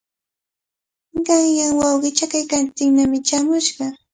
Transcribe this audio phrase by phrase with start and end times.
[1.27, 3.85] Qanyan wawqii chakaykaptinnami chaamushqa.